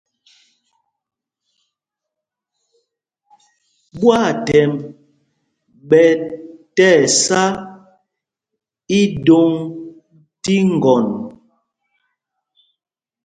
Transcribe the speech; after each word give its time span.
Ɓwâthɛmb 3.99 4.77
ɓɛ 5.89 6.03
tíɛsá 6.75 7.41
ídôŋ 8.99 9.51
tí 10.43 10.55
ŋgɔn. 10.75 11.05